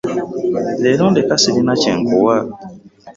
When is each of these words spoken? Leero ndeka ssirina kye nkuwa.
Leero 0.81 1.05
ndeka 1.11 1.35
ssirina 1.37 1.73
kye 1.81 1.93
nkuwa. 1.99 2.37